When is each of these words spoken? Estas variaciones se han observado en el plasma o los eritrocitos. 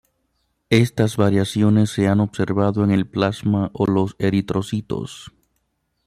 Estas 0.71 1.15
variaciones 1.15 1.91
se 1.91 2.07
han 2.07 2.21
observado 2.21 2.83
en 2.83 2.89
el 2.89 3.05
plasma 3.05 3.69
o 3.71 3.85
los 3.85 4.15
eritrocitos. 4.17 5.31